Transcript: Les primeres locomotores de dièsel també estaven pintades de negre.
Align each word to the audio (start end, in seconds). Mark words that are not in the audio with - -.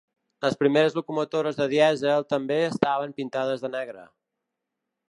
Les 0.45 0.55
primeres 0.61 0.95
locomotores 0.99 1.59
de 1.61 1.67
dièsel 1.75 2.27
també 2.35 2.59
estaven 2.71 3.17
pintades 3.21 3.67
de 3.69 3.73
negre. 3.79 4.09